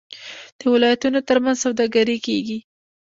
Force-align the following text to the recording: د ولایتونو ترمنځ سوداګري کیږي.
د 0.59 0.61
ولایتونو 0.73 1.19
ترمنځ 1.27 1.57
سوداګري 1.65 2.17
کیږي. 2.25 2.59